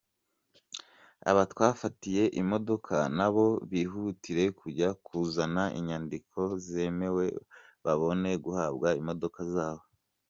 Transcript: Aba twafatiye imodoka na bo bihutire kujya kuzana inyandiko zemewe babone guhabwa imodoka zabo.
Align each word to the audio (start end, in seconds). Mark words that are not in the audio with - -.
Aba 1.29 1.43
twafatiye 1.51 2.23
imodoka 2.41 2.95
na 3.17 3.27
bo 3.33 3.47
bihutire 3.71 4.43
kujya 4.59 4.89
kuzana 5.05 5.63
inyandiko 5.79 6.39
zemewe 6.67 7.25
babone 7.83 8.29
guhabwa 8.43 8.89
imodoka 9.01 9.39
zabo. 9.53 9.83